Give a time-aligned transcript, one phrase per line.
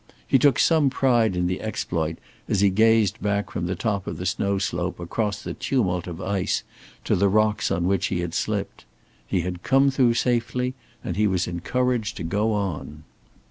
[0.27, 2.17] He took some pride in the exploit
[2.49, 6.19] as he gazed back from the top of the snow slope across the tumult of
[6.19, 6.63] ice
[7.03, 8.85] to the rocks on which he had slipped.
[9.27, 13.03] He had come through safely, and he was encouraged to go on.